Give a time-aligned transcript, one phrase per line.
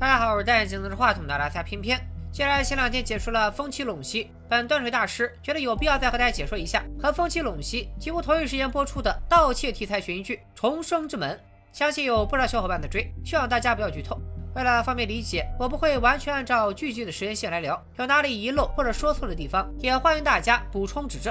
[0.00, 2.00] 大家好，我是戴眼镜拿着话筒的拉塞偏偏。
[2.32, 11.36] 既然前两天解说了风起陇西，本断水大师觉得有必要再和大家解说一下和风起陇西几乎同一时间播出的盗窃题材悬疑剧《重生之门》。
[11.70, 14.18] 相信有不少小伙伴在追，希望大家不要剧透。
[14.54, 21.30] 为了方便理解，我不会完全按照剧集的时间线来聊，有哪里遗漏或者说错的地方，也欢迎大家补充指正。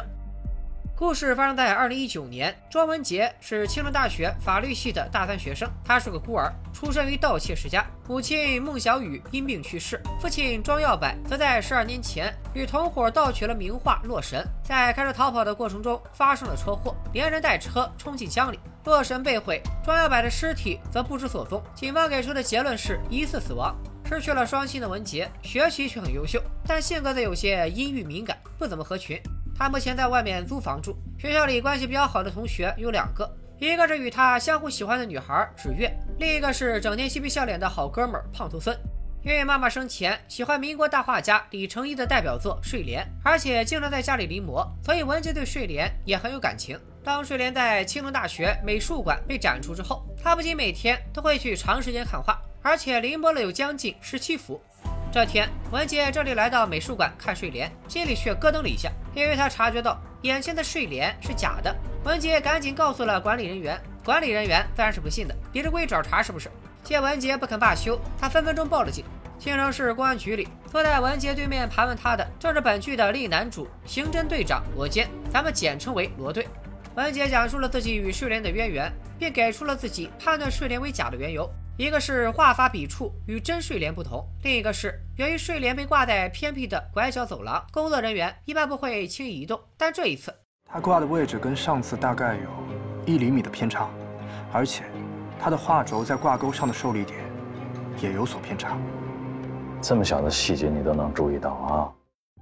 [1.00, 5.66] 故事发生在二零一九年，庄文杰是清华大学法律系的大三学生。
[5.82, 21.64] 他是个孤儿，出生于盗窃世家，母亲孟小雨因病去世，父亲庄耀柏则在十二年前与同伙盗取了名画《洛神》，在开车逃跑的过程中发生了车祸，连人带车冲进江里，《洛神》被毁，庄耀柏的尸体则不知所踪。
[21.74, 23.74] 警方给出的结论是疑似死亡。
[24.04, 29.18] 失去了双亲的文杰，学习却很优秀，但性格则有些阴郁敏感，不怎么合群。
[29.60, 38.74] 他目前在外面租房住，学校里关系比较好的同学有两个，一个是与他相互喜欢的女孩芷月，另一个是整天嬉皮笑脸的好哥们胖头孙。
[39.22, 46.80] 因为妈妈生前喜欢民国大画家李成一的代表作《睡莲》，而且经常在家里临摹，所以文杰对睡莲也很有感情。
[47.04, 54.62] 当睡莲在青城大学美术馆被展出之后，他不仅每天都会去长时间看画，而且临摹了有将近十七幅。
[55.12, 61.76] 这天，文杰这里来到美术馆看睡莲，心里却咯噔了一下，因为他察觉到眼前的睡莲是假的。
[62.04, 66.48] 文杰赶紧告诉了管理人员，管理人员自然是不信的，比着龟找茬是不是？
[66.84, 69.04] 见文杰不肯罢休，他分分钟报了警。
[69.40, 76.48] 青城市公安局里，坐在文杰对面盘问他的，正是本剧的另一男主刑侦队长罗坚，咱们简称为罗队。
[76.94, 81.50] 文杰讲述了自己与睡莲的渊源，并给出了自己判断睡莲为假的缘由。
[81.80, 89.58] 一个是画法笔触与真睡莲不同，另一个是由于睡莲被挂在偏僻的拐角走廊，工作人员一般不会轻易移动。
[89.78, 90.36] 但这一次，
[90.70, 92.50] 它挂的位置跟上次大概有
[93.06, 93.90] 一厘米的偏差，
[94.52, 94.84] 而且
[95.40, 97.18] 它的画轴在挂钩上的受力点
[98.02, 98.78] 也有所偏差。
[99.82, 101.88] 这么小的细节你都能注意到啊！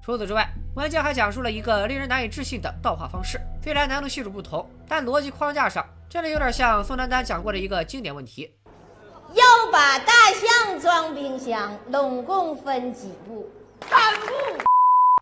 [0.01, 3.39] 除此之外，文件还讲述了一个令人难以置信的倒画方式。
[3.61, 8.56] 虽然难度系数不同，但逻辑框架上真的有点像宋丹丹讲过的一个经典问题。
[9.37, 13.47] 要把大象装冰箱，拢共分几步？
[13.87, 14.27] 三步。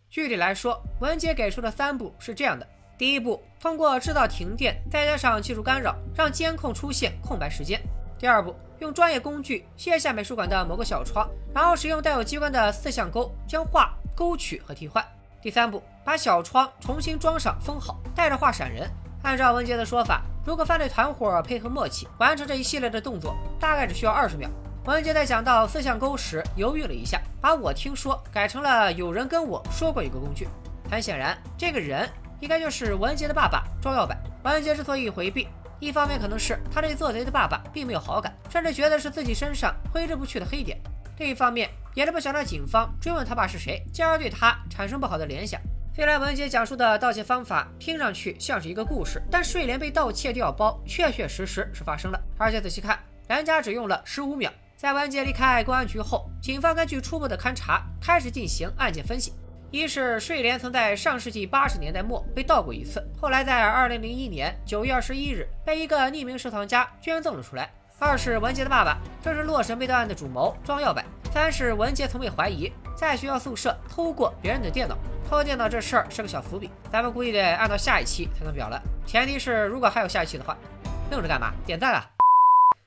[0.10, 2.66] 具体来说，文杰给出的三步是这样的：
[2.98, 7.78] 第一步，通过制造停电，再加上技术干扰，让监控出现空白时间；
[8.18, 15.04] 第二步，用专业工具卸下美术馆的某个小窗，然后使用带有机关的四象钩将画勾取和替换；
[15.42, 18.90] 第三步，把小窗重新装上封好，带着画闪人。
[19.26, 20.22] 按照文杰的说法。
[20.46, 24.48] 如果犯罪团伙配合默契完成这一系列的动作，大概只需要二十秒。
[24.86, 30.48] 文杰在讲到四象钩时犹豫了一下，把我听说改成了有人跟我说过一个工具。
[30.92, 32.08] 很显然，这个人
[32.40, 34.16] 应该就是文杰的爸爸庄耀柏。
[34.44, 35.48] 文杰之所以回避，
[35.80, 40.78] 一方面可能是他对做贼的爸爸并没有好感，甚至觉得是自己身上挥之不去的黑点；
[41.18, 45.60] 另一方面，也是不想让警方追问他爸是谁，进而对他产生不好的联想。
[45.96, 52.22] 虽然文杰讲述的盗窃方法听上去像是一个故事，但睡莲被盗窃掉包确确实实是发生了。
[52.38, 54.52] 而且仔细看，人家只用了十五秒。
[54.76, 59.32] 在文杰离开公安局后，警方根据初步的勘查开始进行案件分析。
[59.72, 67.72] 一是睡莲曾在上世纪八十年代末被盗过一次，后来在二零零一年九月二十一日被一个匿名收藏家捐赠了出来。
[67.98, 71.02] 二是文杰的爸爸正是洛神被盗案的主谋庄耀柏。
[71.32, 74.98] 三是文杰从未怀疑在学校宿舍偷过别人的电脑。
[75.30, 78.82] 偷电脑这事儿是个小伏笔，咱们估计得按到下一期才能表了。
[79.06, 80.56] 前提是如果还有下一期的话，
[81.10, 81.52] 愣着干嘛？
[81.66, 82.06] 点赞啊！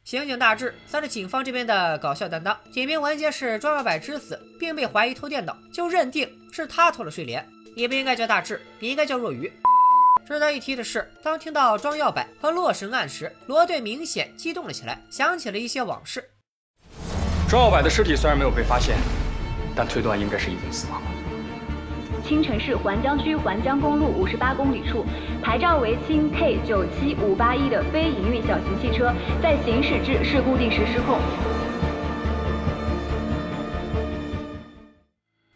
[0.05, 7.47] 刑警大志算是警方这边的搞笑担当，警明文杰是庄耀柏之子，并被怀疑偷电脑，就认定是他偷了睡莲。
[7.77, 9.53] 你不应该叫大志，你应该叫若愚。
[10.29, 16.23] 值得一提的是，当听到庄耀柏和洛神案时，罗队明显激动了起来，想起了一些往事。
[17.49, 18.99] 庄耀柏的尸体虽然没有被发现，
[19.75, 21.09] 但推断应该是已经死亡了。
[22.27, 25.03] 青城市环江区环江公路五十八公里处，
[25.43, 29.11] 牌照为青 K 九七五八一的非营运小型汽车
[29.43, 31.19] 在行驶至事故地时失控。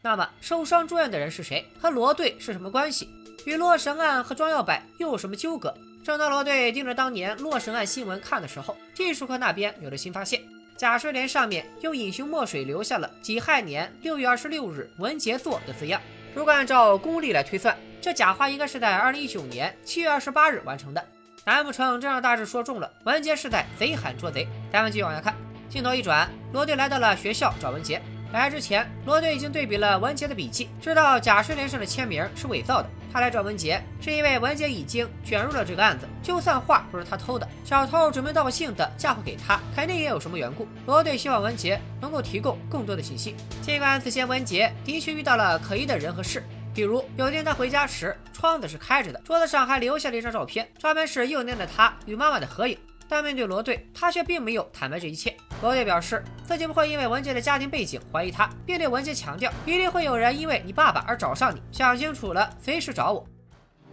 [0.01, 1.63] 那么，受伤住院的人是谁？
[1.79, 3.07] 和罗队是什么关系？
[3.45, 5.75] 与洛神案和庄耀柏又有什么纠葛？
[6.05, 10.41] 正当罗队盯着当年洛神案新闻看的时候，技术科那边有了新发现：
[10.77, 16.01] 假睡莲上面用隐形墨水留下了己亥年六月二十六日文杰作的字样。
[16.35, 21.05] 如果按照公历来推算，这假画应该是在二零一九年七月二十八日完成的。
[21.45, 24.47] 难不成这让大志说中了文杰是在贼喊捉贼？
[24.73, 25.35] 咱们继续往下看，
[25.69, 28.01] 镜头一转，罗队来到了学校找文杰。
[28.33, 32.89] 来之前，罗队已经对比了文杰的笔记，知道假睡莲上的签名是伪造的。
[33.13, 36.09] 他来找文杰，是因为文杰已经卷入了这个案子。
[36.23, 40.67] 就算画不是他偷的，小偷准备盗姓的嫁祸给他，肯定也有什么缘故。
[40.87, 43.37] 罗队希望文杰能够提供更多的信息。
[43.61, 46.43] 尽管此前文杰的确遇到了可疑的人和事，
[46.75, 52.79] 比如有天他回家时窗子是开着的，桌子上还留下了一张照片，照片是幼年的他与妈妈的合影。
[53.13, 55.37] 但面对罗队，他却并没有坦白这一切。
[55.61, 63.23] 罗队表示自己不会因为文杰的家庭背景怀疑他，并对文杰强调，一定会有人因为你爸爸而找上你，想清楚了随时找我。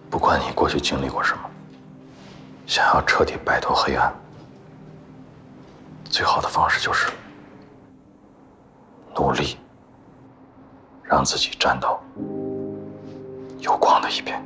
[0.09, 1.41] 不管你过去经历过什么，
[2.65, 4.15] 想要彻底摆脱黑暗，
[6.05, 7.09] 最好的方式就是
[9.13, 9.57] 努力，
[11.03, 12.01] 让自己站到
[13.59, 14.41] 有光的一边。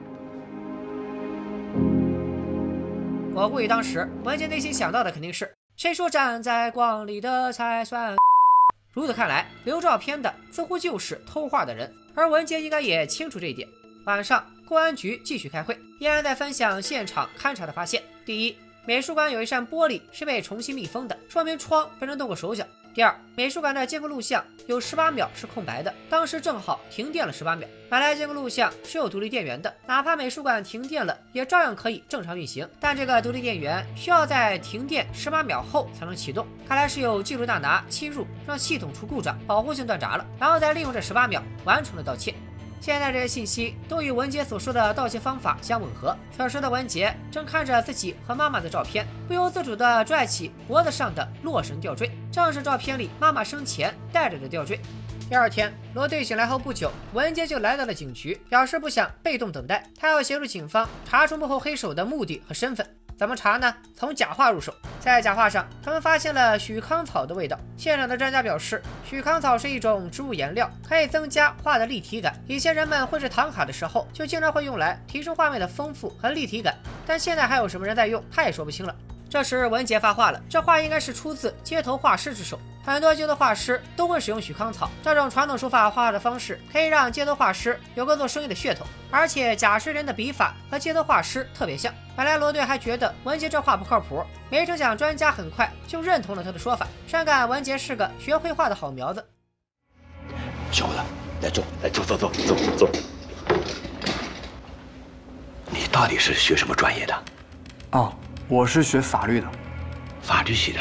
[3.35, 8.15] 我估计当时文杰内心想到的肯定是：谁说站在光里的才算？
[8.91, 13.67] 如此看来，留照片的似乎就是偷画的人，而文杰应该也清楚这一点。
[14.05, 18.03] 晚上，公安局继续开会，依然在分享现场勘查的发现。
[18.23, 22.63] 第一，美术馆有一扇玻璃是被重新密封的，说明窗被人动过手脚。
[22.93, 27.67] 第二，美术馆的监控录像有十八秒是空白的，当时正好停电了十八秒。
[27.89, 32.69] 本来监控录像是有独立电源的，哪怕美术馆停电了，也照样可以正常运行。
[32.79, 42.35] 但这个独立电源需要在停电十八秒后才能启动，看来是有技术大拿侵入，让系统出故障，保护性断闸了，然后再利用这十八秒完成了盗窃。
[42.83, 46.13] 现在这些信息都与文杰所说的盗窃方法相吻合。
[46.35, 54.81] 此时的文杰正看着自己和妈妈的照片，不由自主地拽起脖子上的洛神吊坠，正是照片里妈妈生前戴着的吊坠。
[55.29, 62.85] 第二天，罗队醒来后不久，文杰就来到了警局，表示不想被动等待，他要协助警方查出幕后黑手的目的和身份。
[63.17, 63.73] 怎么查呢？
[63.95, 64.73] 从假画入手。
[64.99, 67.57] 在假画上，他们发现了许康草的味道。
[67.77, 72.33] 现场的专家表示，许康草是一种植物颜料，可以增加画的立体感。
[72.47, 76.75] 以前人们绘制唐卡的时候，就经常会用来提升画面的丰富和立体感。
[77.05, 78.95] 但现在还有什么人在用，他也说不清了。
[79.33, 82.59] 这时文杰发话了，这话应该是出自街头画师之手。
[82.85, 88.85] 很多街头画师都会使用许康草这种传统手法画画的方式，可以让街头画师有个做生意的噱头。
[89.09, 91.91] 而且贾世莲的笔法和街头画师特别像。
[92.15, 99.27] 本来罗队还觉得文杰这画不靠谱，没成想专家很快就认同了他的说法，深感文杰是个学绘画的好苗子。
[100.71, 100.99] 小伙子，
[101.41, 102.87] 来坐，来坐坐坐坐坐。
[105.71, 107.23] 你到底是学什么专业的？
[107.93, 108.13] 哦，
[108.49, 109.47] 我是学法律的。
[110.21, 110.79] 法律系的。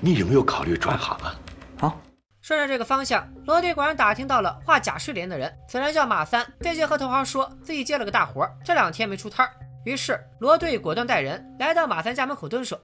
[0.00, 1.34] 你有没有考虑转行啊？
[1.80, 1.96] 啊！
[2.40, 9.52] 顺着这个方向，罗队果然打听到了画假睡莲的人，此人叫马三，最近和同行说自己接了个大活，这两天没出摊儿。
[9.84, 12.78] 于是罗队果断带人来到马三家门口蹲守。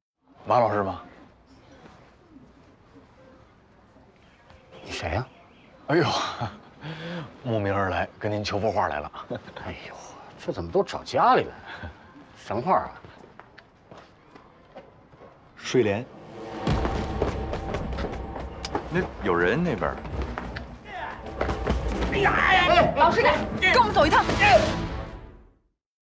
[0.47, 1.03] 马老师吗？
[4.85, 5.27] 你谁呀？
[5.89, 6.07] 哎呦，
[7.43, 9.13] 慕名而来，跟您求幅画来了。
[9.65, 9.95] 哎呦，
[10.45, 11.91] 这怎么都找家里来？
[12.37, 12.93] 什么画啊？
[15.63, 16.05] 睡莲。
[18.91, 19.95] 那有人那边。
[22.13, 23.35] 哎呀哎老实点，
[23.73, 24.25] 跟我们走一趟。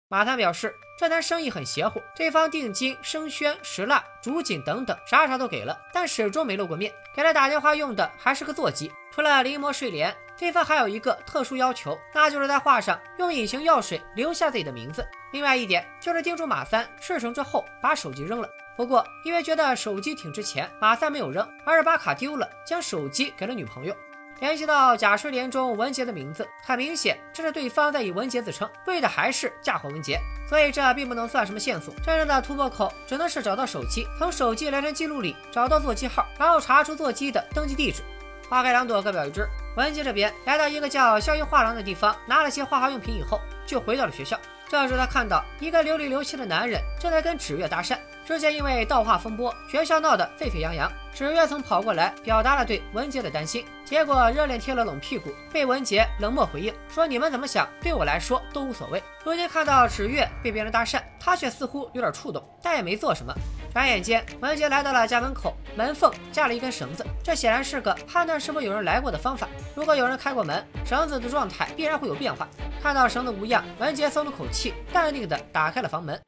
[0.09, 6.91] 马三表示，这单生意很邪乎，对方定金、生宣、石蜡、竹锦等等，啥啥都给了，但始终没露过面。
[7.15, 8.91] 给他打电话用的还是个座机。
[9.13, 15.07] 除了临摹睡莲，对方还有一个特殊要求，那就是在画上用隐形药水留下自己的名字。
[15.33, 18.49] 另外一点就是叮嘱马三事成之后把手机扔了。
[18.81, 23.95] 不过，因为觉得手机挺值钱，马三没有扔，而是把卡丢了，将手机给了女朋友。
[24.39, 30.19] 联系到假睡莲中文杰的名字，很明显，这是对方在以文杰自称，为的还是嫁祸文杰。
[30.49, 38.03] 所以这并不能算什么线索，真正的突破口只能是找到手机，从手机聊天记录里找到座机号，然后查出座机的登记地址。
[38.49, 39.47] 花开两朵，各表一枝。
[39.77, 44.41] 文杰这边来到一个叫逍遥画廊的地方，拿了些画画用品以后，就回到了学校。
[44.71, 47.99] 这时他看到一个流里流气的男人正在跟纸月搭讪。
[48.31, 50.89] 之前因为盗画风波，学校闹得沸沸扬扬。
[51.13, 63.35] 纸月曾跑过来表达了对文杰的担心，结果热脸贴了冷屁股，被文杰冷漠回应说：“你们怎么想，对我来说都无所谓。”如今看到纸月被别人搭讪，他却似乎有点触动，但也没做什么。
[63.73, 69.49] 转眼间，文杰来到了家门口，门缝架了一根绳子，这显然是个判断是否有人来过的方法。
[69.75, 72.47] 如果有人开过门，绳子的状态必然会有变化。
[72.81, 76.19] 看到绳子无恙，文杰松了口气，淡定地打开了房门。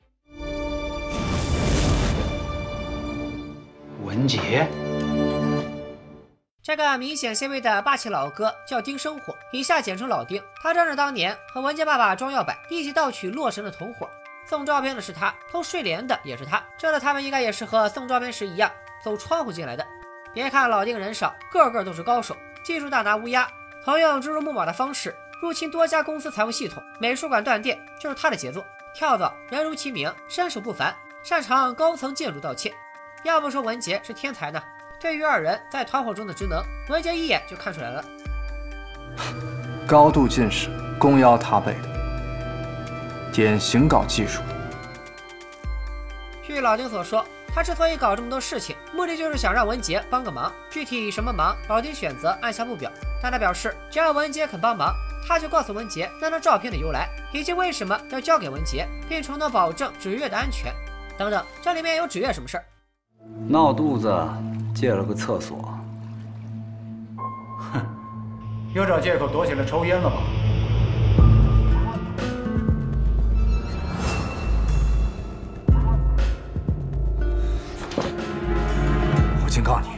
[4.12, 4.68] 文杰，
[6.62, 10.42] 这个明显 C 位的霸气老哥叫丁生火，以下简称老丁。
[10.62, 14.06] 他正是当年和文杰爸爸庄耀柏一起盗取洛神的同伙。
[14.46, 16.62] 送照片的是他，偷睡莲的也是他。
[16.78, 18.70] 这次他们应该也是和送照片时一样，
[19.02, 19.86] 走窗户进来的。
[20.34, 23.48] 别看老丁人少，个个都是高手，技术大拿乌鸦，
[23.82, 28.28] 曾用蜘蛛木马的方式入侵多家公司财务系统，美术馆断电就是他。
[28.28, 28.62] 的杰作。
[28.94, 32.74] 跳蚤人如其名，身手不凡，擅长高层建筑盗窃。
[33.24, 34.60] 要不说文杰是天才呢？
[35.00, 38.04] 对于二人在团伙中的职能，文杰一眼就看出来了。
[39.86, 41.88] 高度近视，弓腰踏背的，
[43.32, 44.42] 典型搞技术。
[46.42, 47.24] 据老丁所说，
[47.54, 50.52] 他之所以搞这么多事情，目的就是想让文杰帮个忙。
[50.70, 52.90] 具体什么忙，老丁选择按下不表。
[53.22, 54.94] 但他表示，只要文杰肯帮忙，
[55.26, 60.72] 他就告诉文杰那张照片的由来，以及为什么要交给文杰，并承诺保证纸月的安全。
[61.16, 62.64] 等等，这里面有纸月什么事儿？
[63.48, 64.12] 闹肚子，
[64.74, 65.56] 借了个厕所。
[67.58, 67.80] 哼，
[68.74, 70.16] 又找借口躲起来抽烟了吧？
[79.44, 79.88] 我警告你，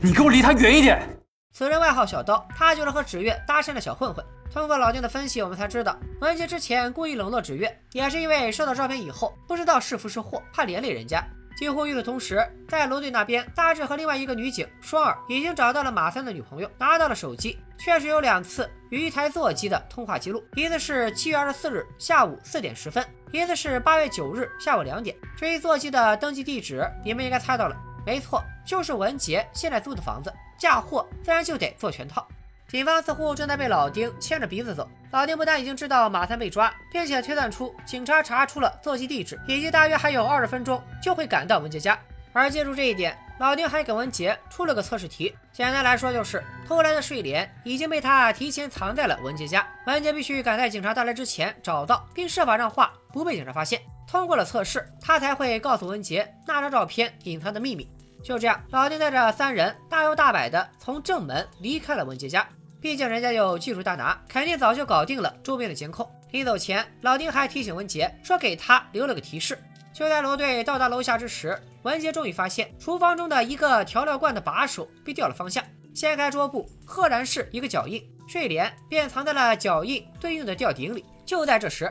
[0.00, 1.08] 你给我离他远一点！
[1.52, 4.24] 此人外号小刀，他就是和纸月搭讪的小混混。
[4.52, 11.24] 通过老丁的分析，我们才知道文杰之前故意冷落纸月，也是因为收到照片以后不知道是福是祸，怕连累人家。
[11.56, 25.16] 几乎与此同时，在罗队那边，大志和另外一个女警双儿已经找到了马三的女朋友，拿到了手机，确实有两次与一台座机的通话记录，一次是七月二十四日下午四点十分，一次是八月九日下午两点。
[25.36, 30.32] 至于座机的登记地址，你们应该猜到了，没错，就是文杰现在租的房子。
[30.58, 32.24] 嫁祸自然就得做全套。
[32.72, 34.88] 警方似乎正在被老丁牵着鼻子走。
[35.10, 41.98] 老丁不但已经知道马三被抓，并且推断出警察查出了座机地址，以及大约还有二十分钟就会赶到文杰家。
[42.32, 45.36] 而借助这一点，老丁还给文杰出了个测试题。
[45.52, 53.82] 简单来说，就是偷来的睡莲已经被他提前藏在了文杰家，文杰必须赶在警察到来之前找到，并设法让话不被警察发现。
[54.08, 57.86] 通过了测试，他才会告诉文杰那张照片隐藏的秘密。
[58.24, 62.48] 就这样，老丁带着三人大摇大摆地从正门离开了文杰家。
[62.82, 66.04] 毕竟人家有技术大拿，肯定早就搞定了周边的监控。
[66.32, 69.56] 临走前，老丁还提醒文杰说给他留了个提示。
[69.92, 75.62] 就在罗队到达楼下之时，文杰终于发现厨房中的一个调料罐的把手被掉了方向。
[75.94, 81.04] 掀开桌布，赫然是一个脚印，睡莲便藏在了脚印对应的吊顶里。
[81.24, 81.88] 就在这时，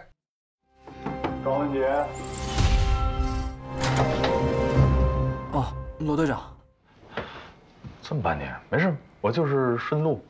[1.42, 1.88] 高文杰，
[5.54, 6.54] 哦，罗队长，
[8.02, 10.22] 这么半天没事，我就是顺路。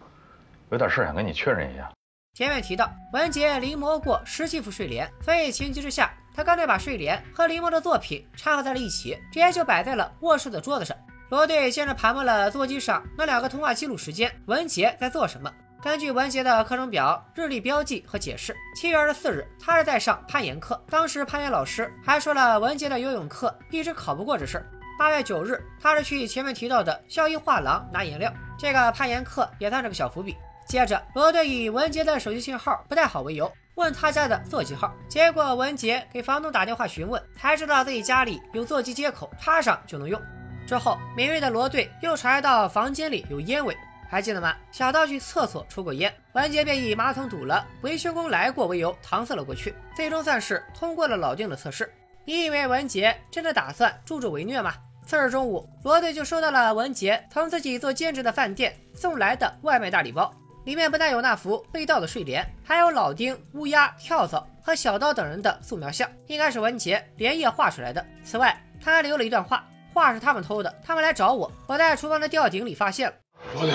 [0.71, 1.89] 有点事想跟你确认一下。
[2.33, 10.95] 前面提到文杰临摹过十几幅睡莲，所以情急之下，他干脆把睡莲和临摹的作品掺合在了一起，直接就摆在了卧室的桌子上。
[11.29, 15.51] 罗队先是盘问了座机上那两个通话记录时间，文杰在做什么。
[15.81, 24.65] 根据文杰的课程表、日历标记和解释，七月二十四日他是在上攀岩课，当时攀岩老师还说了文杰的游泳课一直考不过这事儿。
[24.97, 30.37] 八月九日他是去前面提到的校医画廊拿颜料，这个攀岩课也算是个小伏笔。
[30.71, 34.89] 接着，罗队以文杰的手机信号不太好为由，问他家的座机号。
[35.09, 40.17] 结果文杰给房东打电话询问，才知道自己家里有座机接口，插上就能用。
[40.65, 43.75] 之后，敏锐的罗队又察觉到房间里有烟味，
[44.09, 44.55] 还记得吗？
[44.71, 51.93] 小道去厕所抽过烟，文杰便以马桶堵了、维修工来过为由搪塞了过去，最终算是通过了老丁的测试。
[52.23, 54.73] 你以为文杰真的打算助纣为虐吗？
[55.05, 60.33] 次日中午，罗队就收到了文杰从自己做兼职的饭店送来的外卖大礼包。
[60.65, 68.05] 里面不但有那幅被盗的睡莲，还有老丁、乌鸦、跳蚤和小刀等人的素描像，应该是文杰连夜画出来的。
[68.23, 73.15] 此外，他还留了一段话，画是他们偷的，他们来找我，我在厨房的吊顶里发现了。
[73.55, 73.73] 罗队，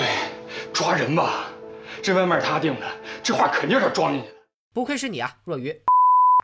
[0.73, 1.45] 抓人吧！
[2.01, 2.85] 这外卖他订的，
[3.21, 4.35] 这画肯定是装进去的。
[4.73, 5.75] 不愧是你啊，若愚！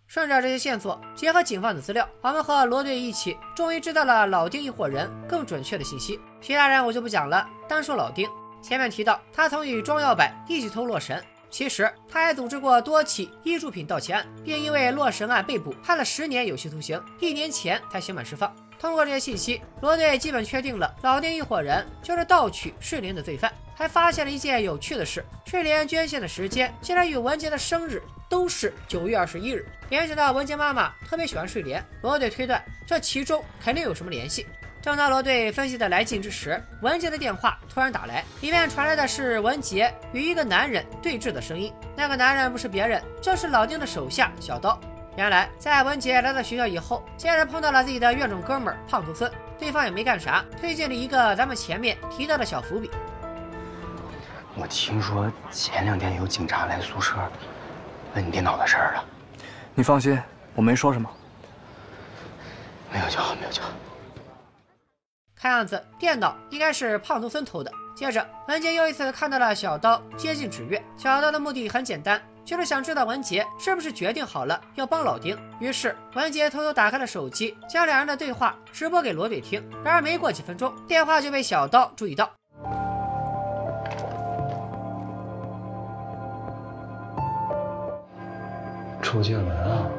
[0.08, 6.20] 顺着这些线索，结合警方的资料，我们和罗队一起，终于知道了老丁一伙人更准确的信息。
[6.42, 8.30] 其他人我就不讲了，单说老丁。
[8.63, 18.55] 前面提到，他曾与庄耀柏一起偷洛神，其实他还组织过多起艺术品盗窃案，并因为洛神案被捕，判了十年有期徒刑，一年前才刑满释放。
[18.79, 29.65] 通过这些信息，罗队基本确定了老丁一伙人就是盗取睡莲的罪犯，还发现了一件有趣的事：睡莲捐献的时间竟然与文杰的生日都是九月二十一日。
[29.89, 34.48] 联想到文杰妈妈特别喜欢睡莲，罗队推断这其中肯定有什么联系。
[34.84, 41.74] 正当罗队分析的来劲之时，文杰的电话突然打来，里面传来的是文杰与一个男人对峙的声音。
[41.96, 44.78] 那个男人不是别人，正是老丁的手下小刀。
[45.16, 52.92] 原来，在文杰来到学校以后，竟然碰到了自己的院长哥们胖头孙，对方也没干啥，推荐了一个咱们前面提到的小伏笔。
[54.56, 57.13] 我听说前两天有警察来宿舍，
[58.16, 59.06] 问你电脑的事儿了。
[59.75, 60.22] 你放心，
[60.56, 61.10] 我没说什么。
[62.92, 63.70] 没有就好，没有就好。
[65.44, 67.70] 看样子电脑应该是胖头孙偷的。
[67.94, 70.82] 接着，文杰又一次看到了小刀接近纸月。
[70.96, 75.38] 小刀的目的很简单，就是想知道文杰是不是决定好了要帮老丁。
[75.60, 79.62] 于是文杰偷偷打开了手机，将两人的对话直播给罗队听。
[79.84, 82.32] 然而没过几分钟，电话就被小刀注意到。
[89.02, 89.90] 周杰伦啊，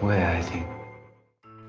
[0.00, 0.62] 我也爱听。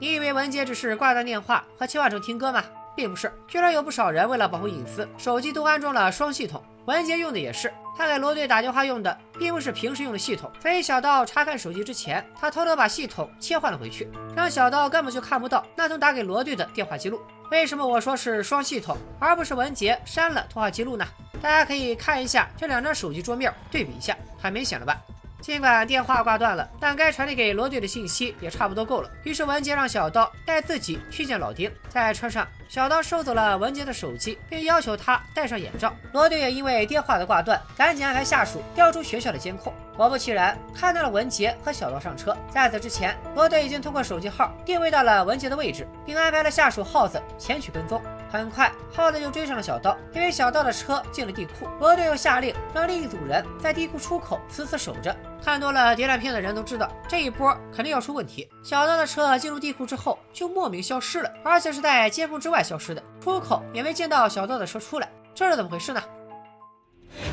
[0.04, 2.62] 你以为文杰只是挂断电话和切换成听歌吗？
[2.94, 6.62] 并不是，居然有不少人为了保护隐私，手机都安装了双系统。
[6.88, 17.22] 文杰用的也是，他给罗队打电话用的并不是平时用的系统，所以小道查看手机之前，他偷偷把系统切换了回去，让小道根本就看不到那通打给罗队的电话记录。
[17.50, 21.06] 为什么我说是双系统，而不是文杰删了通话记录呢？
[21.42, 25.02] 大家可以看一下这两张手机桌面，对比一下，很明显了吧？
[25.44, 29.12] 尽管电话挂断了，但该传递给罗队的信息也差不多够了。
[29.24, 31.70] 于是文杰让小刀带自己去见老丁。
[31.90, 35.94] 在车上，小刀收走了文杰的手机，并要求他戴上眼罩。
[36.14, 39.74] 罗队也因为电话的挂断，赶紧安排下属调出学校的监控。
[39.98, 42.36] 果不其然，看到了文杰和小刀上车。
[42.50, 48.02] 在此之前，罗队已经通过手机号定位到了文杰的位置，并安排了下属耗子前去跟踪。
[48.34, 55.16] 很快，耗子就追上了小刀，因为小刀的车进了地库，罗队又下令让另一组人在地库出口死死守着。
[55.46, 58.50] 看多了谍战片的人都知道，这一波肯定要出问题。
[58.63, 66.02] 小刀的车进入地库之后，就莫名消失了，而且是在监控之外消失的，出口也没见到小刀的车出来，这是怎么回事呢？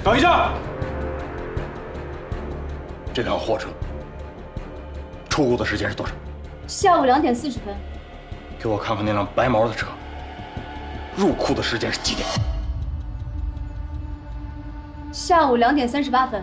[0.05, 0.53] 等一下，
[3.15, 3.71] 这辆货车
[5.31, 6.13] 出库的时间是多少？
[6.67, 7.75] 下午两点四十分。
[8.59, 9.87] 给我看看那辆白毛的车。
[11.21, 12.27] 入库的时间是几点？
[15.13, 16.43] 下午两点三十八分。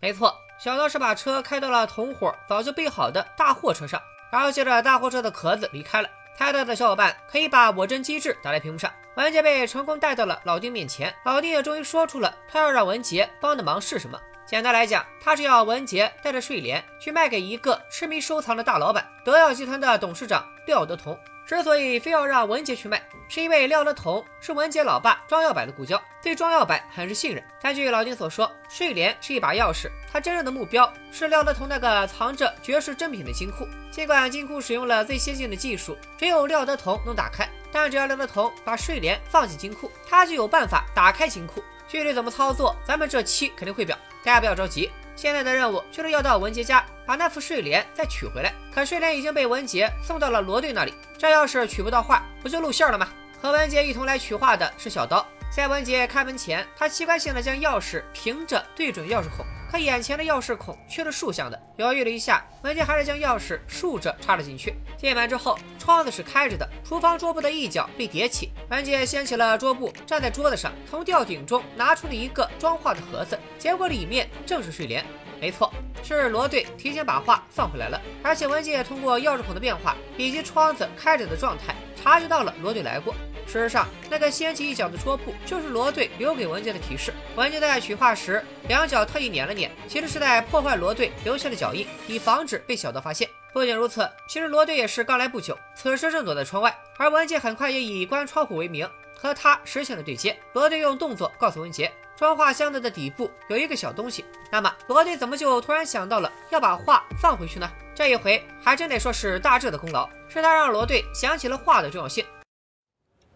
[0.00, 4.00] 没错，小道士把车开到了同伙早就备好的大货车上，
[4.32, 6.08] 然后借着大货车的壳子离开了。
[6.36, 8.90] 猜到的小伙伴可以把我真机智打在屏幕上。
[9.14, 14.18] 文杰被成功带到了老丁面前，老丁也终于说出了他要让文杰帮的忙是什么。
[14.44, 21.16] 简单来讲，他是要文杰带着睡莲去卖给一个痴迷收藏的大老板——德耀集团的董事长廖德同。
[21.46, 27.42] 之所以非要让文杰去卖，是因为廖德同是文杰老爸庄耀柏的故交，对庄耀柏很是信任。
[27.62, 33.66] 根据老丁所说，睡莲是一把钥匙，他真正的目标是廖德同那个藏着绝世珍品的金库。
[33.90, 41.62] 尽管金库使用了最先进的技术，只有廖德同能打开，但只要廖德同把睡莲放进金库，他就有办法打开金库。
[41.88, 44.90] 具体怎么操作，咱们这期肯定会表，大家不要着急。
[45.14, 48.54] 现在的任务就是要到文杰家把那副睡莲再取回来。
[48.74, 53.08] 可睡莲已经被文杰送到了罗队那里，这要是取不到画，不就露馅了吗？
[53.40, 55.26] 和文杰一同来取画的是小刀。
[55.54, 61.62] 在文杰开门前，他习惯性的将钥匙平着对准钥匙孔，可眼前的钥匙孔却是竖向的。
[61.76, 64.74] 犹豫了一下，文杰还是将钥匙竖着插了进去。
[64.96, 68.50] 进门之后，窗子是开着的，厨房桌布的一角被叠起。
[68.70, 75.04] 文杰掀起了桌布，站在桌子上，从吊顶中拿出了一个装画的盒子，结果里面正是睡莲。
[75.42, 75.72] 没错，
[76.04, 83.12] 是罗队提前把画放回来了，而且文杰也通过钥匙孔的变化以及窗子开着的状态，察觉到了罗队来过。
[83.44, 87.12] 事实上，那个掀起一角的桌布就是罗队留给文杰的提示。
[87.34, 93.28] 文杰在取画时，两脚特意碾了碾，其实是在破坏罗队留下的脚印，以防止被小刀发现。
[93.52, 100.36] 不仅如此，其实罗队也是刚来不久，此时正躲在窗外，而文杰很快也以关窗户为名和他实现了对接。
[100.52, 101.90] 罗队用动作告诉文杰，
[102.22, 104.24] 装画箱子的底部有一个小东西。
[104.48, 107.68] 那么，罗队怎么就突然想到了要把画放回去呢？
[107.96, 112.24] 这一回还真得说是大志的功劳，是他让罗队想起了画的重要性。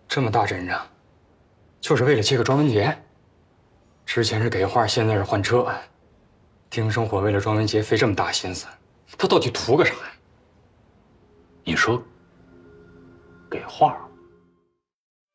[0.07, 0.87] 这么大阵仗，
[1.81, 2.97] 就是为了接个庄文杰。
[4.05, 5.67] 之前是给画，现在是换车。
[6.71, 8.69] 丁生火为了庄文杰费这么大心思，
[9.19, 10.13] 他到底图个啥呀？
[11.65, 12.01] 你说，
[13.51, 13.99] 给画？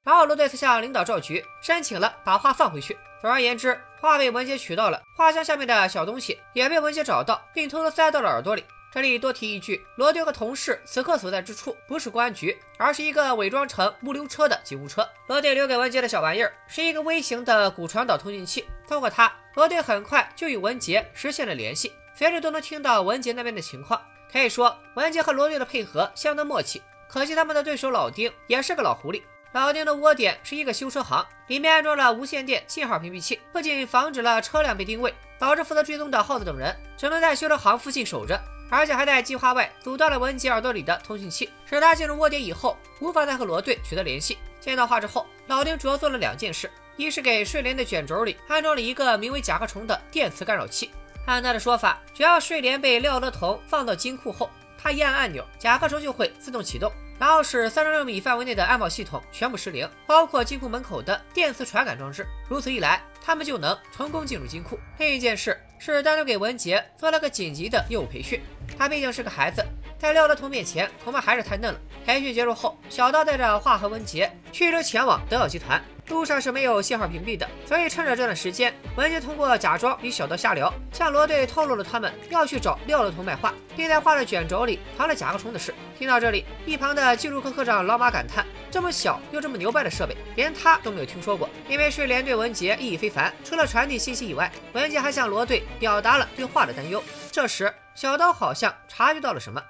[0.03, 2.97] 然后罗队才向领导赵局申请了把画放回去。
[3.21, 8.63] 总而言之，画被文杰取到了，画箱下面的小东西也被文杰找到，并偷偷塞到了耳朵里。
[8.93, 15.07] 这里多提一句，罗队和同事此刻所在之处不是公安局，而是一个伪装成物流车的警务车。
[15.27, 24.01] 罗队留给文杰的小玩意儿是一个微型的骨传导通讯器，通过它，罗队很快就与文杰实现了联系，随时都能听到文杰那边的情况。
[24.29, 26.81] 可以说，文杰和罗队的配合相当默契。
[27.07, 29.21] 可惜他们的对手老丁也是个老狐狸。
[29.53, 38.39] 老丁的窝点是一个修车行，里面安装了无线电信号屏蔽器，不仅防止了车辆被定位，导致负责追踪的耗子等人只能在修车行附近守着。
[38.69, 44.37] 而且还在计划外阻断了文杰耳朵里的通讯器，使他进入窝点以后无法再和罗队取得联系。
[44.61, 50.89] 见到画之后，老丁主要做了两件事：一是给睡莲的卷轴里安装了一个名为甲壳虫的电磁干扰器，
[51.25, 54.49] 按他的说法，只要睡莲被廖德同放到金库后，
[54.81, 56.89] 他一按按钮，甲壳虫就会自动启动。
[57.21, 62.25] 然后使三十六米范围内的安保系统全部失灵，包括金库门口的电磁传感装置。
[62.49, 64.79] 如此一来，他们就能成功进入金库。
[64.97, 68.41] 另一件事是单独给文杰做了个紧急的业务培训，
[68.75, 69.63] 他毕竟是个孩子。
[69.99, 71.79] 在廖德同面前，恐怕还是太嫩了。
[72.07, 75.79] 培训结束后，小刀带着华和文杰驱车前往德奥集团。
[76.11, 85.73] 路上是没有信号屏蔽的，所以趁着这段时间，文杰通过假装与小刀瞎聊，向罗队透露了他们要去找廖德彤卖画，并在画的卷轴里藏了甲壳虫的事。
[85.97, 91.49] 听到这里，一旁的技术科科长老马感叹：这么小又这么牛掰的设备，连他都没有听说过。
[91.69, 97.01] 因为睡莲对文杰意义非凡，除了传递信息以外，文杰还向罗队表达了对画的担忧。
[97.31, 99.61] 这时，小刀好像察觉到了什么。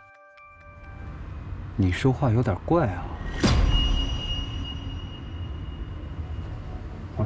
[1.78, 3.06] 你说话有点怪啊！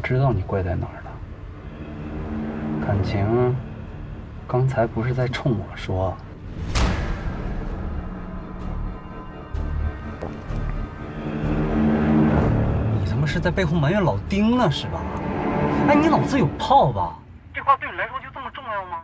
[0.06, 1.12] 知道你怪在哪儿了。
[2.86, 3.56] 感情，
[4.48, 6.16] 刚才不是在冲我说？
[12.94, 15.02] 你他妈是在背后埋怨老丁呢是吧？
[15.90, 17.18] 哎，你脑子有泡吧？
[17.52, 19.02] 这话对你来说就这么重要吗？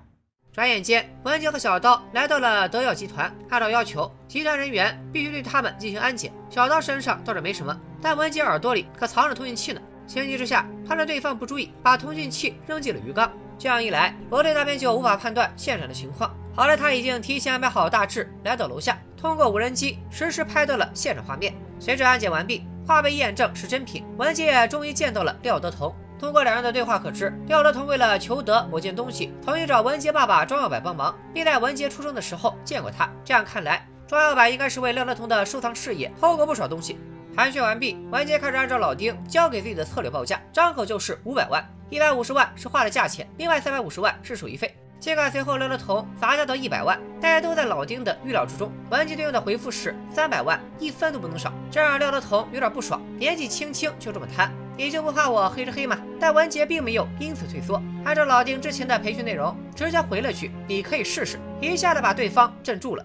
[0.53, 3.33] 转眼间，文杰和小刀来到了德耀集团。
[3.49, 6.31] 按照要求，集团人员必须对他们进行安检。
[6.47, 9.81] 小刀身上倒是没什么，但文杰耳朵里可藏着通讯器呢。
[10.11, 13.31] 情急之下，他趁对方不注意，把通讯器扔进了鱼缸。
[13.57, 16.35] 这样一来，罗队那边就无法判断现场的情况。
[16.53, 21.53] 好在他已经提前安排好大致，来到楼下，通过无人机实时拍到了现场画面。
[21.79, 25.95] 随着安检完毕，画被验证是真品，文杰终于见到了廖德同。
[26.19, 33.09] 通过两人的对话可知，廖德同为了求得某件东西，同意找文杰爸爸庄耀柏帮忙，并在文杰出生的时候见过他。
[33.23, 36.99] 这样看来，庄耀柏应该是为廖德同的收藏事业偷过不少东西。
[37.33, 44.75] 盘旋完毕，文杰开始按照老丁交给自己的策略报价，张口就是五百万，一百五十万是画的价钱，另外三百五十万是手续费。
[44.99, 48.71] 尽管随后廖德彤砸价到一百万，大家都在老丁的预料之中。
[48.91, 53.01] 文杰对应的回复是三百万，一分都不能少，这让廖德彤有点不爽。
[53.17, 55.97] 年纪轻轻就这么贪，你就不怕我黑吃黑吗？
[56.19, 63.03] 但文杰并没有因此退缩，按照老丁之前的培训内容，直接回了句：“你可以试试。”一下子把对方镇住了。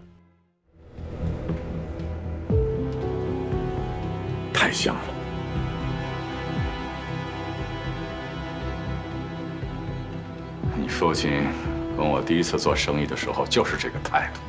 [4.67, 5.03] 太像了。
[10.77, 11.45] 你父亲
[11.97, 14.41] 跟我第一次做生意的时候就是这个态度，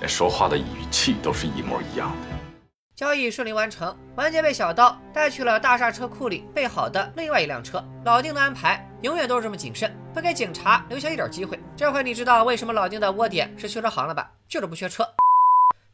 [0.00, 2.36] 连说话的语气都是一模一样的。
[2.96, 7.80] 交易顺利完成，文杰被小刀带去了大厦车库里备好的另外一辆车。
[8.04, 11.60] 老丁的安排永远都是这么谨慎，不给警察留下一点机会。
[11.76, 14.28] 这回你知道为什么老丁的窝点是修车行了吧？
[14.48, 15.06] 就是不缺车。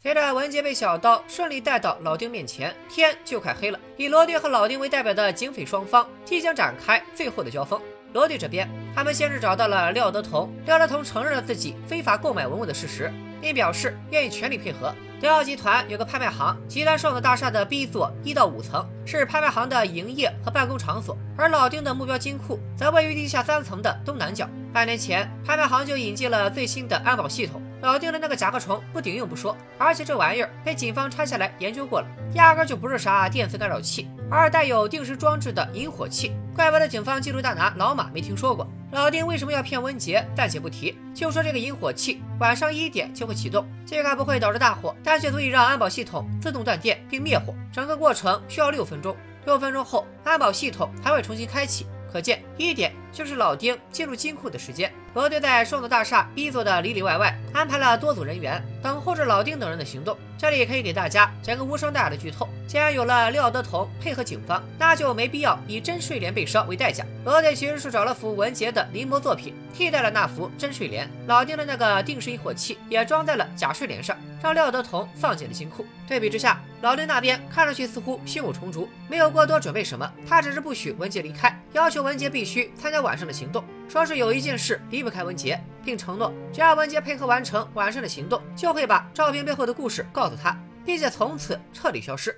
[0.00, 3.80] 随着文杰被小刀顺利带到老丁面前，天就快黑了。
[3.96, 7.80] 以罗队和老丁为代表的警匪双方即将展开最后的交锋。
[8.12, 14.94] 罗队这边，他们先是找到了廖德同，廖德同承认了自己非法购买文物的事实，并表示愿意全力配合。
[15.20, 24.48] 德奥集团有个拍卖行，集团双子大厦的 B 座一到五层是拍卖行的营业和办公场所，而老丁的目标金库则位于地下三层的东南角。
[24.72, 36.32] 半年前，拍卖行就引进了最新的安保系统，老丁的那个甲壳虫不顶用不说，而且这玩意儿被警方拆下来研究过了，压根就不是啥电磁干扰器，而是带有定时装置的引火器。
[36.56, 38.66] 怪不得警方技术大拿老马没听说过。
[38.90, 40.26] 老丁为什么要骗温杰？
[40.34, 47.54] 暂且不提，就说这个引火器晚上一点就会启动，尽管不会导致大火，但却足以让安保系统自动断电并灭火。
[47.72, 49.14] 整个过程需要六分钟，
[49.44, 51.86] 六分钟后安保系统还会重新开启。
[52.10, 54.90] 可见一点就是老丁进入金库的时间。
[55.14, 60.16] 罗队在双子大厦 B 座的里里外外安排了多组人员，等候着老丁等人的行动。
[60.37, 67.05] 这里可以给大家讲个无伤大雅的剧透：既然有了廖德同配合警方，那就没必要以真睡莲被烧为代价。
[67.25, 71.11] 罗队其实是找了幅文杰的临摹作品，替代了那幅真睡莲。
[71.27, 75.85] 老丁的那个定时引火器也装在了假睡莲上，让廖德同放进了金库。
[76.07, 83.64] 对比之下，老丁那边看上去似乎胸有成竹，没有过多准备什么，他只是不许文杰离开，要求文杰必须参加晚上的行动。
[83.88, 92.34] 说是有一件事离不开文杰，并承诺只要文杰配合完成晚上的行动，就会把照片背后的故事告诉他，并且从此彻底消失。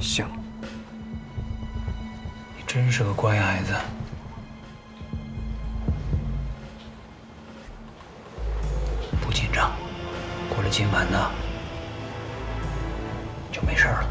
[0.00, 0.26] 行，
[2.56, 3.74] 你真是个乖孩子。
[9.20, 9.72] 不紧张，
[10.48, 11.30] 过了今晚呢，
[13.52, 14.10] 就没事了。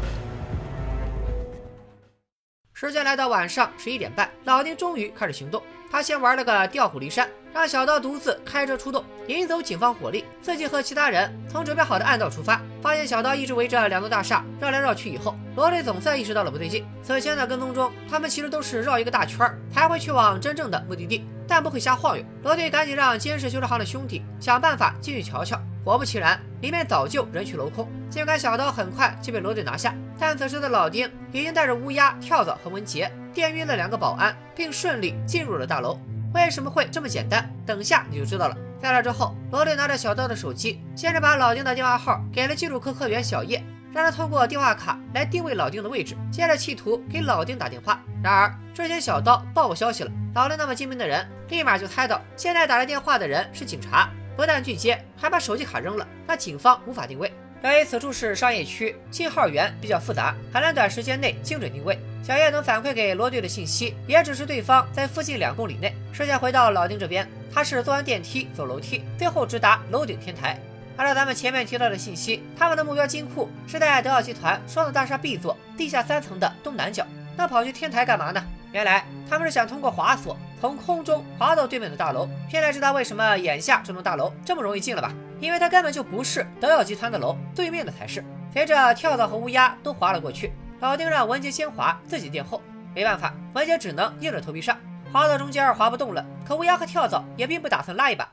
[2.72, 5.62] 时间来到晚上十一点半，老丁终于开始行动。
[5.92, 12.58] 他先玩了个调虎离山，让小刀独自开车出动，引走警方火力，自己和其他人从准备好的暗道出发。
[12.80, 16.82] 发现小刀一直围着两座大厦绕来绕去以后，罗队总算意识到了不对劲。
[17.02, 22.24] 此前的跟踪中，他们其实都是绕一个大圈才会去往真正的目的地，但不会瞎晃悠。
[22.42, 25.60] 罗队赶紧让监视修车行的兄弟想办法进去瞧瞧。
[25.84, 27.86] 果不其然，里面早就人去楼空。
[28.08, 35.98] 尽管小刀很快就被罗队拿下，但此时的老丁已经带着乌鸦、跳蚤和文杰电晕了两个保安，并顺利进入了大楼。
[36.34, 37.50] 为什么会这么简单？
[37.66, 38.56] 等下你就知道了。
[38.80, 42.20] 在那之后，罗队拿着小刀的手机，先是把老丁的电话号。
[42.32, 48.02] 给了技术科科员小叶，让他通过电话卡来定位老丁的位置，接着企图给老丁打电话。
[48.22, 57.32] 然而，这些小刀报过消息了，老丁那么精明的人，立马就猜到现在打来电话的人是警察，不但拒接，还把手机卡扔了，让警方无法定位。
[57.62, 59.48] 由于此处是商业区，信号。
[59.48, 61.96] 源比较复杂，很难短时间内精准定位。
[62.22, 65.92] 小叶能反馈给罗队的信息，也只是对方在附近两公里内。
[66.12, 70.56] 视线回到老丁这边，他是坐完电梯走楼梯，最后直达楼顶天台。
[70.96, 77.04] 按照咱们前面提到的信息，他们的目标金库是在德奥集团双子大厦 B 座地下三层的东南角。
[77.36, 78.44] 那跑去天台干嘛呢？
[78.70, 82.28] 原来他们是想通过滑索从空中滑到对面的大楼。
[82.48, 85.12] 现在知道为什么眼下这栋大楼这么容易进了吧？
[85.40, 88.22] 因为它根本就不是德耀集团的楼，对面的才是。
[88.52, 92.60] 随着跳蚤和乌鸦都滑了过去，老丁让文杰先滑，自己垫后。
[92.92, 94.76] 没办法，文杰只能硬着头皮上。
[95.12, 98.28] 滑到中间滑不动了，可乌鸦和跳蚤也并不打算拉一把。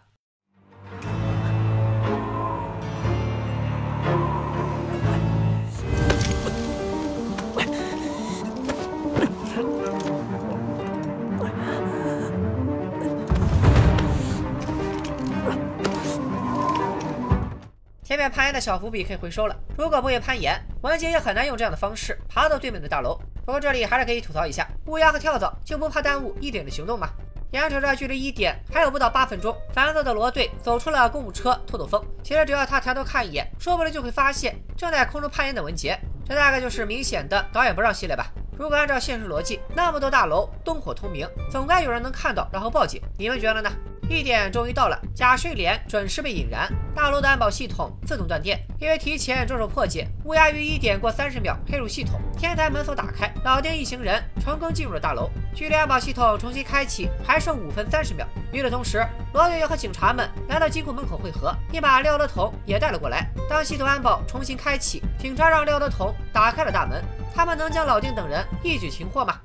[18.09, 19.55] 前面攀岩的小伏笔可以回收了。
[19.77, 23.15] 如果不会攀岩，文杰也很难用这样的方式爬到对面的大楼。
[23.45, 27.07] 不过这里还是可以吐槽一下，乌鸦和跳蚤就不怕耽误一点的行动吗？
[27.51, 32.03] 眼瞅着距离一点还有不到八分钟，烦躁的罗队走出了公务车透透风。
[32.23, 35.95] 其实只要他抬头看一眼，说不定就会发现正在空中攀岩的文杰。
[36.27, 38.25] 这大概就是明显的导演不让系列吧？
[38.57, 42.99] 如果按照现实逻辑，那么多大楼灯火通明，总该有人能看到然后报警。
[43.19, 43.69] 你们觉得呢？
[44.09, 48.59] 一点终于到了，假睡莲准时被引燃，大楼的安保系统自动断电。
[48.79, 55.29] 因为提前着手破解，乌鸦于一点过三十秒黑入系统，天台门锁打开，老丁一行人成功进入了大楼。
[55.53, 58.27] 距离安保系统重新开启还剩五分三十秒。
[58.51, 63.29] 与此同时，罗队和警察们来到金库门口汇合，并把廖德彤也带了过来。
[63.47, 67.03] 当系统安保重新开启，警察让廖德彤打开了大门。
[67.35, 69.39] 他们能将老丁等人一举擒获吗？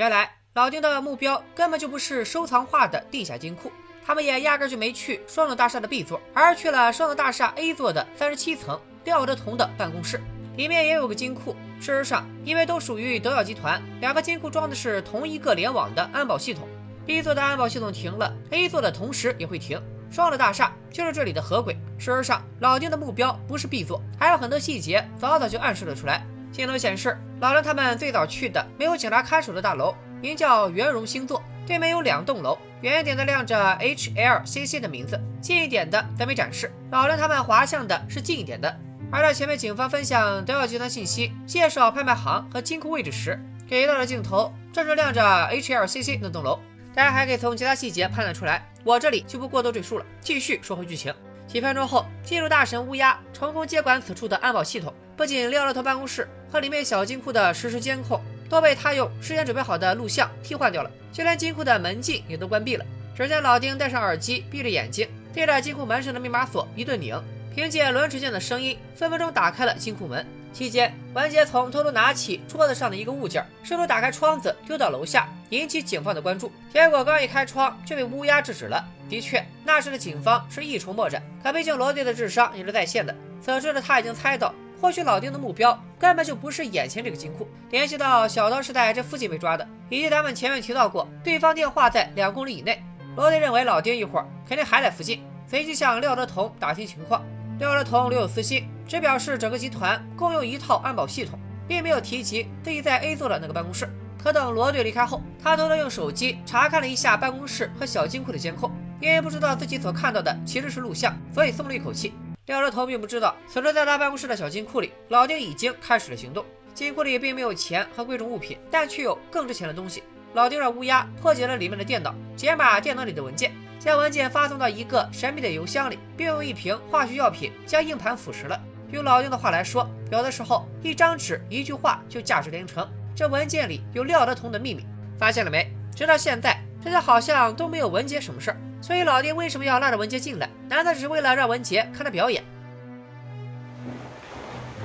[0.00, 3.70] 原来老丁的目标根本就不是收藏画的地下金库，
[4.02, 10.18] 他们也压根就没去双子大厦的 B 座，而去了双子大厦 A 座的三十七层廖德同的办公室，
[10.56, 11.54] 里面也有个金库。
[11.78, 16.66] 事实上，因为都属于德耀集团，两个金库装的是同一个联网的安保系统
[17.04, 19.78] ，B 座的安保系统停了，A 座的同时也会停。
[20.10, 21.76] 双子大厦就是这里的合轨。
[21.98, 26.24] 事实上，老丁的目标不是 B 座，还有很多细节早早就暗示了出来。
[26.52, 31.42] 镜头显示，老梁他们最早去的没有警察看守的大楼，名叫圆融星座。
[31.66, 36.72] 对面有两栋楼，远一点的亮着 HLCC 的名字，近一点的则没展示。
[36.90, 38.74] 老梁他们滑向的是近一点的。
[39.12, 46.58] 而在前面警方分享德耀集团信息、介绍拍卖行和金库位置时，给到的镜头正是亮着 HLCC 那栋楼。
[46.92, 50.04] 大家还可以从其他细节判断出来，我这里就不过多赘述了。
[50.20, 51.14] 继续说回剧情。
[51.46, 56.28] 几分钟后，进入大神乌鸦成功接管此处的安保系统，不仅廖乐头办公室。
[56.50, 62.84] 和里面小金库的实时监控都被他用事先准备好的录像替换掉了，就连金库的门禁也都关闭了。
[63.16, 67.20] 只见老丁戴上耳机，闭着眼睛，对着金库门上的密码锁一顿拧，
[67.54, 70.26] 凭借轮齿键的声音，分分钟打开了金库门。
[70.52, 76.50] 期间，文杰从偷偷拿起桌子上的一个物件，试图打开窗子丢到楼下，引起警方的关注。
[76.72, 78.84] 结果刚一开窗就被乌鸦制止了。
[79.08, 84.52] 的确，那时的警方是一筹莫展，可毕竟罗队的智商也是在线的，此时的他已经猜到。
[84.80, 87.46] 或许老丁的目标根本就不是眼前这个金库。
[87.70, 92.82] 联系到小刀是在这附近被抓的，以及咱们前面提到过，对方电话在两公里以内。
[93.16, 97.22] 罗队认为老丁一会儿肯定还在附近，随即向廖德同打听情况。
[97.58, 101.38] 廖德同留有私心，只表示整个集团共用一套安保系统，
[101.68, 103.88] 并没有提及自己在 A 座的那个办公室。
[104.16, 112.14] 可等罗队离开后，他偷偷用手机查看了一下办公室和小金库的监控，因为不知道自己所看到的其实是录像，所以松了一口气。
[112.46, 116.44] 廖德头并不知道，此时在他办公室的小金库里，老丁已经开始了行动。
[116.72, 120.02] 金库里并没有钱和贵重物品，但却有更值钱的东西。
[120.34, 128.60] 老丁让乌鸦破解了里面的电脑，解码电脑里的文件，将文件发送到一个神秘的邮箱里，并用一瓶化学药品将硬盘腐蚀了。
[128.90, 132.88] 用老丁的话来说，有的时候一张纸、一句话就价值连城。
[133.14, 134.86] 这文件里有廖德同的秘密，
[135.18, 135.70] 发现了没？
[135.94, 138.56] 直到现在，这家好像都没有文杰什么事儿。
[138.80, 140.48] 所以老爹为什么要拉着文杰进来？
[140.68, 142.42] 难道只是为了让文杰看他表演？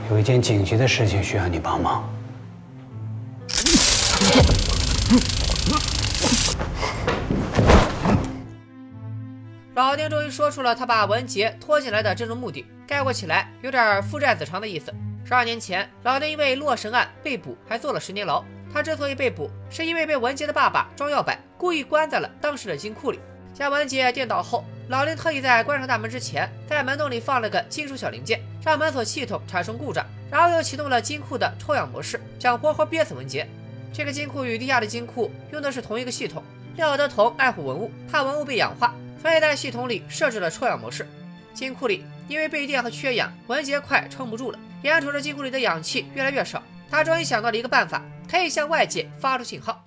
[0.09, 2.07] 有一件紧急的事情需要你帮忙。
[9.73, 14.93] 老丁终于说出了他把文杰拖进来的真正目的，概括起来有点父债子偿的意思。
[15.25, 18.43] 十二年前，老丁因为洛神案被捕，还坐了十年牢。
[18.71, 23.19] 他之所以被捕，是因为被文杰的爸爸庄耀柏故意关在了当时的金库里。
[23.55, 33.47] 将文杰电倒后，老林特意在关上大门之前，在门洞里放了个金属小零件，让门锁系统产生故障，然后又启动了金库的抽氧模式，想活活憋死文杰。
[33.93, 36.43] 这个金库与地下的金库用的是同一个系统。
[36.75, 41.07] 廖德同爱护文物，怕文物被氧化，所以在系统里设置了抽氧模式。
[41.53, 44.59] 金库里因为被电和缺氧，文杰快撑不住了。
[44.81, 49.84] 眼瞅着金库里的氧气越来越少，他终于想到了一个办法，可以向外界发出信号。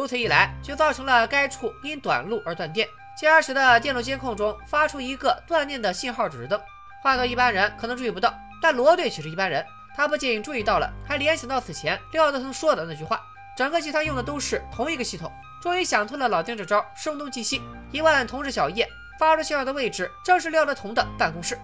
[0.00, 6.58] 如此一来，就造成了该处因短路而断电，进而使得电路监控中发出一个断电的信号指示灯。
[7.02, 8.32] 换做一般人可能注意不到，
[8.62, 9.62] 但罗队却是一般人。
[9.94, 13.20] 他不仅注意到了，还联想到此前廖德腾说的那句话：
[13.54, 15.30] 整个集团用的都是同一个系统。
[15.60, 17.60] 终于想通了老丁这招，声东击西。
[17.92, 21.58] 一问同事小叶，发出信号的位置正是廖德同的办公室。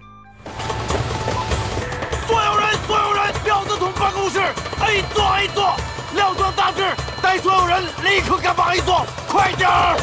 [2.27, 4.40] 所有人，所有人，廖德同办公室
[4.85, 5.75] ，A 座，A 座，
[6.16, 6.83] 廖庄大志，
[7.22, 9.96] 带所有人立刻赶往 A 座，快点儿！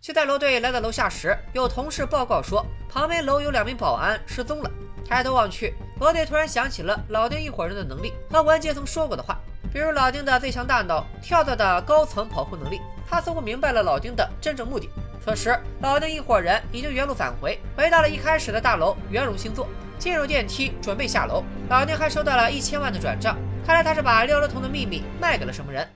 [0.00, 4.68] 就在罗队来到楼下时，有同事报告说，旁边楼有两名保安失踪了。
[5.08, 9.38] 抬头望去，罗队突然想起了老丁一伙人的能力和文杰曾说过的话，
[9.72, 12.80] 比如老丁的最强大脑、跳蚤的高层保护能力。
[13.08, 14.90] 他似乎明白了老丁的真正目的。
[15.24, 21.44] 此时，老丁一伙人已经原路返回，回到了一开始的大楼圆融星座，进入电梯准备下楼。
[21.68, 25.88] 老丁还收到了一千万的转账，看来他是把六六同的秘密卖给了什么人。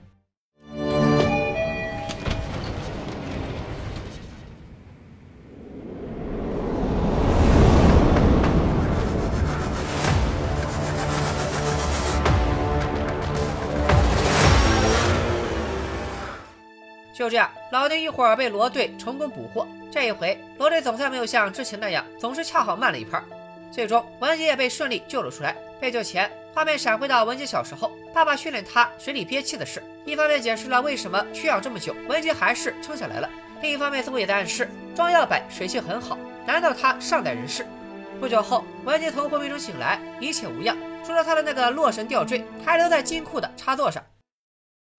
[17.12, 19.66] 就这样，老丁一伙儿被罗队成功捕获。
[19.90, 23.20] 这一回，罗队总算没有像之前那样，总是恰好慢了一拍。
[23.72, 25.54] 最终，文杰也被顺利救了出来。
[25.80, 33.28] 被救前，画面闪回到文杰小时候，爸爸训练他水里憋气的事，一方面解释了为什么缺氧这么久，文杰还是撑下来了；
[33.62, 37.64] 另一方面似乎也在暗示庄耀柏水性很好，难道他尚在人世？
[38.18, 44.04] 不久后，文杰从昏迷中醒来，一切无恙，除了他的那个洛神吊坠还留在金库的插座上。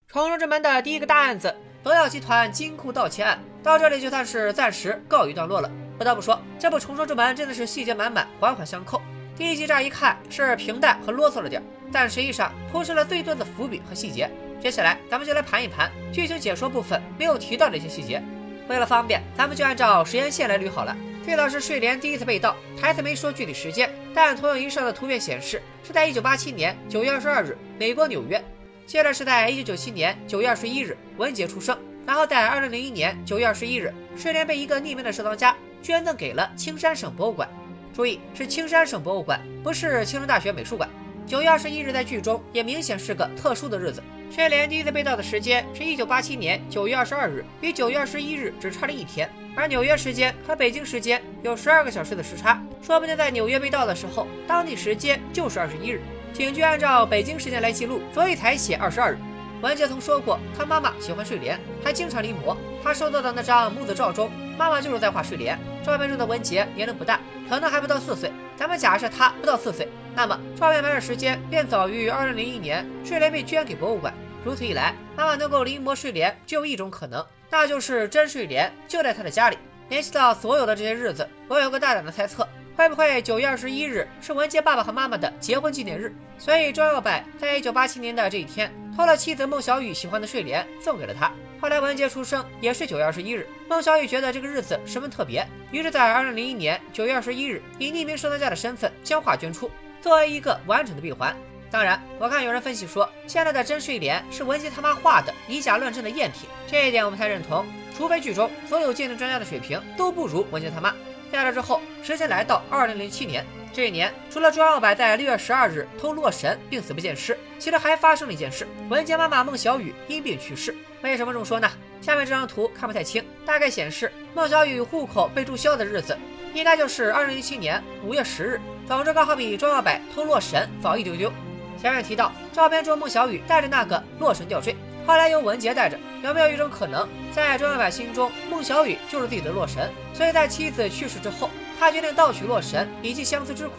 [0.07, 1.53] 重生之门的第一个大案子。
[1.81, 5.71] 德耀集团金库盗窃案到这里就算是暂时告一段落了。
[5.97, 9.01] 不得不说，这部《重生之门》真的是细节满满，环环相扣。
[9.39, 14.30] 第一集乍一看是平淡和啰嗦了点，但实际上铺设了最多的伏笔和细节。
[14.62, 18.21] 接下来咱们就来盘一盘剧情解说部分没有提到的一些细节。
[18.67, 20.93] 为了方便，咱们就按照时间线来捋好了。
[21.23, 28.43] 最早是睡莲第一次被盗，台词没说具体时间，但投影仪上的图片显示是在1987年9月22日，美国纽约。
[28.86, 31.78] 接着是在一九九七年九月二十一日，文杰出生。
[32.06, 37.47] 然后在二零零一年九月二十一日，睡莲被一个匿名的收藏家捐赠给了青山省博物馆。
[37.93, 40.89] 注意，是青山省博物馆，不是青山大学美术馆。
[41.25, 44.02] 九月二十一日在剧中也明显是个特殊的日子。
[44.32, 49.30] 睡莲第一次被盗的时间是一九八七年九月二十二日，与九月二十一日只差了一天。
[49.56, 56.02] 而纽约时间和北京时间有十二个小时的时差，说不定在纽约被盗的时候，当地时间就是二十一日。
[56.32, 59.17] 警局按照北京时间来记录，所以才写二十二日。
[59.62, 62.56] 文杰曾说过，他妈妈喜欢睡莲，还经常临摹。
[62.82, 65.60] 他收到的那张母子照中，妈妈就是在画睡莲。
[65.84, 68.31] 照片中的文杰年龄不大，可能还不到四岁。
[68.55, 74.13] 咱们假设他不到四岁，那么照片拍摄时间便早于二零零一年睡莲被捐给博物馆。
[74.45, 79.57] 如此一来，妈妈能够临摹睡莲只有一种可能，那就是真睡莲就在他的家里。
[79.89, 82.47] 联系到所有的这些日子，我有个大胆的猜测。
[82.75, 86.15] 会不会九月二十一日是文杰爸爸和妈妈的结婚纪念日？
[86.38, 91.29] 所以庄耀柏在一九八七年的这一天偷了妻子孟小雨喜欢的睡莲送给了他。
[91.62, 99.69] 后来文杰出生也是九月二十一日，孟小雨觉得这个日子十分特别，于是，在二零零一年九月二十一日以匿名收藏家的身份将画捐出，
[100.02, 101.36] 作为一个完整的闭环。
[101.69, 107.65] 当然，我看有人分析说，现在的真睡莲是文杰他妈画的，以假乱真的赝品，这一点我不太认同，
[107.96, 110.96] 除非剧中所有鉴定专家的水平都不如文杰他妈。
[111.29, 113.46] 在这之后，时间来到二零零七年。
[113.72, 120.76] 这一年，除了庄耀柏在六月十二日偷洛神并死不见尸，其实还发生了一件事：文杰妈妈孟小雨因病去世。
[121.02, 121.70] 为什么这么说呢？
[122.02, 126.17] 下面这张图看不太清，大概显示孟小雨户口被注销的日子，
[126.54, 128.60] 应该就是二零一七年五月十日。
[128.88, 131.32] 总之，刚好比庄耀柏偷洛神早一丢丢。
[131.80, 134.76] 前面提到，照片中孟小雨带着那个洛神吊坠。
[135.06, 135.98] 后来由文杰带着。
[136.22, 139.90] 有没有一种可能，在庄耀柏心中，孟小雨就是自己的洛神？
[140.13, 141.50] 所以在妻子去世之后，
[141.80, 143.75] 他决定盗取洛神以及相思之苦。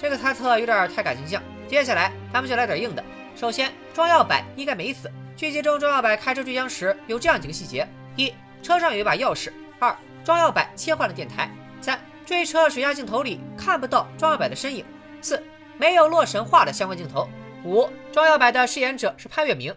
[0.00, 1.40] 这个猜测有点太感形象。
[1.68, 3.04] 接下来咱们就来点硬的。
[3.36, 5.10] 首先，庄耀柏应该没死。
[5.36, 11.48] 剧集中，庄耀柏开车追江时有这样几个细节：一，车上有一把钥匙；二，庄耀柏切换了电台；
[11.80, 14.84] 三，追车水下镜头里看不到庄耀柏的身影；
[15.20, 15.42] 四，
[15.78, 17.28] 没有洛神画的相关镜头；
[17.64, 19.74] 五，庄耀柏的饰演者是潘粤明。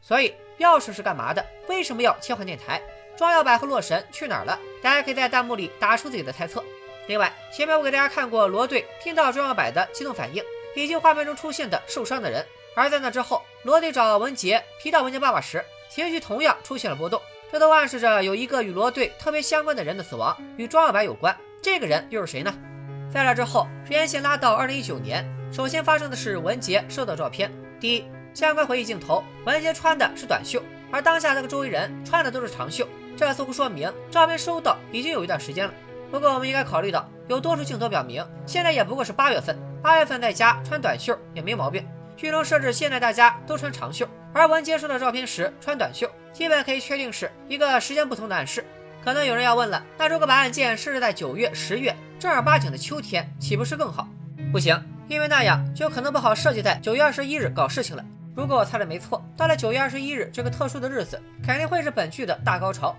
[0.00, 1.44] 所以，钥匙是干嘛的？
[1.68, 2.82] 为什么要切换电台？
[3.16, 4.58] 庄耀柏和洛神去哪儿了？
[4.82, 6.62] 大家可以在弹幕里打出自己的猜测。
[7.12, 10.42] 另外，前面我给大家看过罗队听到庄耀柏的激动反应，
[10.74, 12.42] 以及画面中出现的受伤的人。
[12.74, 17.20] 而在那之后，罗队找文杰提到文杰爸爸时，情绪同样出现了波动。
[17.52, 21.36] 这都暗示着有一个与罗队特别相关的人的死亡与庄耀柏有关。
[21.60, 22.54] 这个人又是谁呢？
[23.12, 27.52] 在这之后，时间线拉到二零一九年，首先发生的是文杰收到照片。
[27.78, 32.88] 第一，相关回忆镜头，文杰穿的是短袖，而当下那个周围人穿的都是长袖，
[33.18, 35.74] 这似乎说明照片收到已经有一段时间了。
[36.12, 41.82] 不过我们应该考虑到，有多处镜头表明，现在也不过是八月份，八月份在家穿短袖也没毛病。
[42.18, 48.62] 剧中设置现在大家都穿长袖，而文杰收到照片时穿短袖，基本可以确定是一个时间不同的暗示。
[49.02, 54.06] 可能有人要问了，那如果把案件设置在九月、十月，正儿八经的秋天，岂不是更好？
[54.52, 58.04] 不行，因为那样就可能不好设计在九月二十一日搞事情了。
[58.36, 62.94] 如果我猜的没错，到了九月二十一日这个特殊的日子，肯定会是本剧的大高潮。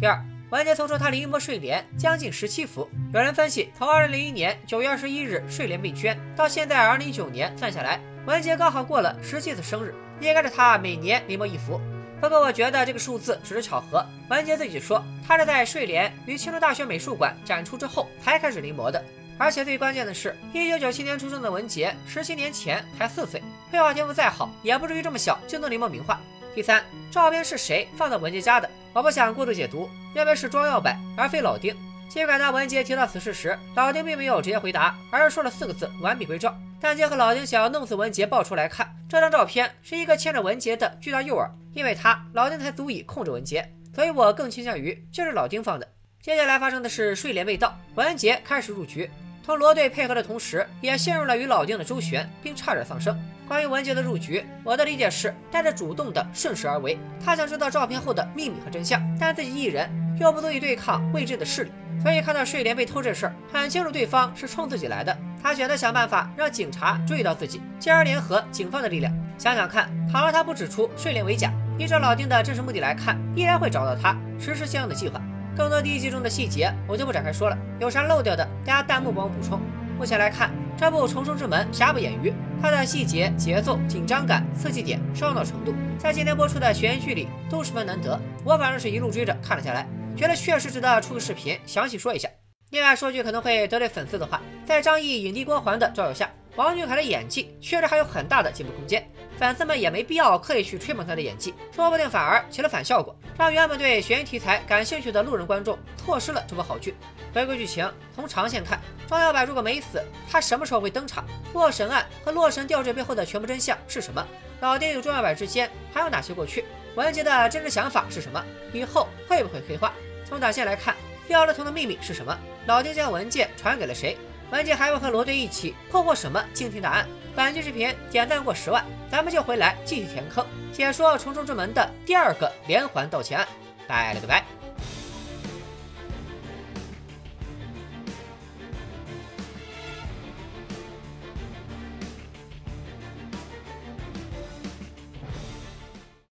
[0.00, 0.20] 第二。
[0.50, 2.88] 文杰曾说他临摹睡莲将近十七幅。
[3.12, 11.80] 有人分析，从二零零一年九月二十一日睡莲被捐到现在二零一九年算下来，文杰刚好过了十七次生日，应该是他每年临摹一幅。
[12.20, 14.06] 不过我觉得这个数字只是巧合。
[14.30, 19.04] 文杰自己说，他是在睡莲于青州大学美术馆展出之后才开始临摹的。
[19.38, 23.42] 而且最关键的是，一九九七年出生的文杰，十七年前才四岁，
[23.72, 26.20] 绘画天赋再好，也不至于这么小就能临摹名画。
[26.56, 28.66] 第三，照片是谁放到文杰家的？
[28.94, 31.76] 我不想过度解读，认为是庄耀柏而非老丁。
[32.08, 36.56] 尽管当文杰提到此事时，老丁并没有直接回答，而是说了四个字：完璧归赵。
[36.80, 45.86] 但结合老丁想要弄死文杰爆出来看，这张照片是一个牵着文杰的巨大诱饵，因为他老丁才足以控制文杰，所以我更倾向于就是老丁放的。
[46.22, 49.10] 接下来发生的是睡莲被盗，文杰开始入局。
[49.46, 53.16] 同罗队配合的同时，也陷入了与老丁的周旋，并差点丧生。
[53.46, 56.98] 关于文杰的入局，我的理解是带着主动的顺势而为。
[57.24, 59.88] 他想知道照片后的秘密和真相，但自己一人
[60.18, 61.70] 又不足以对抗未知的势力，
[62.02, 65.16] 所以看到睡莲被偷这事儿，很清楚对方是冲自己来的。
[65.40, 69.14] 他选择想办法让警察注意到自己，进而联合警方的力量。
[69.38, 75.22] 想想看，倘若他不指出睡莲为假，依照老丁的真实目的来看，依然会找到他，实施相应的计划。
[75.56, 79.58] 更多第一季中的细节我就不展开说了，有啥漏掉的，大家弹幕帮我补充。
[79.98, 82.30] 目前来看，这部《重生之门》瑕不掩瑜，
[82.60, 88.20] 它的细节、节奏、紧张感、刺激点、烧脑程度，在今天播出的悬疑剧里都十分难得。
[88.44, 92.28] 我反正是一路追着看了下来，觉得确实值得出个视频详细说一下。
[92.70, 96.28] 另外说句可能会得罪粉丝的话，在张译影帝光环的照耀下。
[96.56, 99.06] 王俊凯的演技确实还有很大的进步空间，
[99.38, 106.94] 粉丝们也没必要刻意去吹捧他的演技，说不定反而起了反效果，让原本对悬疑题材感兴趣的路人观众错失了这部好剧。
[107.34, 111.26] 回归剧情，从长线看，庄小柏如果没死，他什么时候会登场？
[111.52, 114.26] 洛神案和洛神吊坠背后的全部真相是什么？
[114.60, 116.64] 老丁与庄小柏之间还有哪些过去？
[116.94, 118.42] 文杰的真实想法是什么？
[118.72, 119.92] 以后会不会黑化？
[120.24, 120.96] 从短线来看，
[121.28, 122.34] 廖乐彤的秘密是什么？
[122.64, 124.16] 老丁将文件传给了谁？
[124.50, 127.06] 文杰还会和罗队一起破获什么惊天大案？
[127.34, 133.46] 本期视频点赞过十万，咱们就回来继续填坑，解说重重之门的第二个连环盗窃案。
[133.88, 134.44] 拜了个拜。